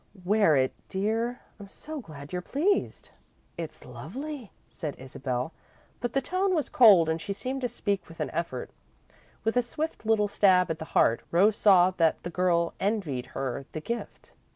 [0.25, 1.41] "Wear it, dear.
[1.59, 3.09] I'm so glad you're pleased!"
[3.55, 5.53] "It's lovely," said Isabel,
[5.99, 8.71] but the tone was cold and she seemed to speak with an effort.
[9.43, 13.67] With a swift little stab at the heart, Rose saw that the girl envied her
[13.73, 14.31] the gift.